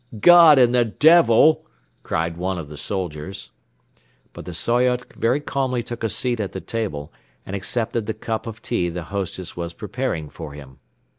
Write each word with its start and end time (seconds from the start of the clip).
"God 0.19 0.57
and 0.57 0.73
the 0.73 0.83
Devil!" 0.83 1.63
cried 2.01 2.35
one 2.35 2.57
of 2.57 2.69
the 2.69 2.75
soldiers. 2.75 3.51
But 4.33 4.45
the 4.45 4.51
Soyot 4.55 5.13
very 5.13 5.39
calmly 5.39 5.83
took 5.83 6.03
a 6.03 6.09
seat 6.09 6.39
at 6.39 6.53
the 6.53 6.59
table 6.59 7.13
and 7.45 7.55
accepted 7.55 8.07
the 8.07 8.15
cup 8.15 8.47
of 8.47 8.63
tea 8.63 8.89
the 8.89 9.03
hostess 9.03 9.55
was 9.55 9.73
preparing 9.73 10.27
for 10.31 10.53
him. 10.53 10.79